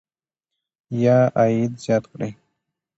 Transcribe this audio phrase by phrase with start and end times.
[1.03, 2.31] یا عاید زیات کړئ.